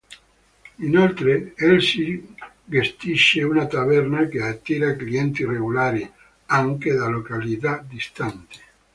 Inoltre, 0.79 1.53
Elsie 1.55 2.33
gestisce 2.65 3.43
una 3.43 3.67
taverna 3.67 4.25
che 4.27 4.41
attira 4.41 4.95
clienti 4.95 5.45
regolari 5.45 6.11
anche 6.47 6.91
da 6.95 7.05
località 7.05 7.85
distanti. 7.87 8.59